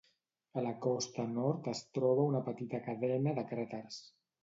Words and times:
A 0.61 0.63
la 0.67 0.71
costa 0.85 1.27
nord 1.35 1.71
es 1.73 1.83
troba 1.99 2.27
una 2.33 2.43
petita 2.51 2.83
cadena 2.91 3.39
de 3.41 3.49
cràters. 3.55 4.05